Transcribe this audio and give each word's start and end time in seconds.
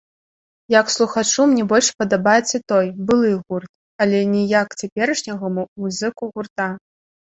Як 0.79 0.87
слухачу, 0.93 1.41
мне 1.51 1.65
больш 1.73 1.87
падабаецца 1.99 2.57
той, 2.73 2.89
былы 3.09 3.29
гурт, 3.45 3.69
але 4.07 4.23
не 4.33 4.41
як 4.59 4.67
цяперашняму 4.81 5.61
музыку 5.85 6.23
гурта. 6.33 6.67